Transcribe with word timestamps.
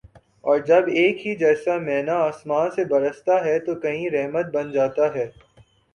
اور 0.43 0.59
جب 0.59 0.87
ایک 0.93 1.25
ہی 1.27 1.35
جیسا 1.35 1.77
مینہ 1.79 2.11
آسماں 2.21 2.69
سے 2.69 2.85
برستا 2.85 3.43
ہے 3.45 3.57
تو 3.59 3.75
کہیں 3.75 4.09
رحمت 4.09 4.45
بن 4.53 4.71
جاتا 4.71 5.13
ہے 5.15 5.29